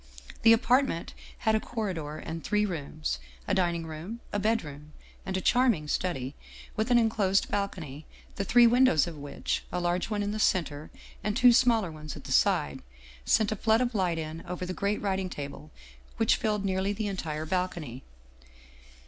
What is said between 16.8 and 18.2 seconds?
the entire balcony.